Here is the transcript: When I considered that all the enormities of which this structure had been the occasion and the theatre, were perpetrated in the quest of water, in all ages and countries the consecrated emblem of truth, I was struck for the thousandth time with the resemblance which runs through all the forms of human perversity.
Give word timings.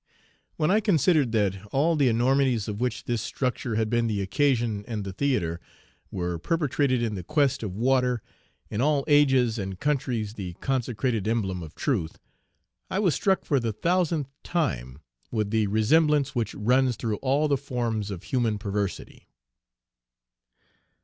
When 0.55 0.71
I 0.71 0.79
considered 0.79 1.31
that 1.33 1.63
all 1.67 1.95
the 1.95 2.07
enormities 2.07 2.67
of 2.67 2.81
which 2.81 3.03
this 3.03 3.21
structure 3.21 3.75
had 3.75 3.87
been 3.87 4.07
the 4.07 4.19
occasion 4.19 4.83
and 4.87 5.03
the 5.03 5.13
theatre, 5.13 5.59
were 6.09 6.39
perpetrated 6.39 7.03
in 7.03 7.13
the 7.13 7.21
quest 7.21 7.61
of 7.61 7.75
water, 7.75 8.23
in 8.71 8.81
all 8.81 9.03
ages 9.05 9.59
and 9.59 9.79
countries 9.79 10.33
the 10.33 10.53
consecrated 10.53 11.27
emblem 11.27 11.61
of 11.61 11.75
truth, 11.75 12.17
I 12.89 12.97
was 12.97 13.13
struck 13.13 13.45
for 13.45 13.59
the 13.59 13.71
thousandth 13.73 14.31
time 14.41 15.01
with 15.29 15.51
the 15.51 15.67
resemblance 15.67 16.33
which 16.33 16.55
runs 16.55 16.95
through 16.95 17.17
all 17.17 17.47
the 17.47 17.55
forms 17.55 18.09
of 18.09 18.23
human 18.23 18.57
perversity. 18.57 19.27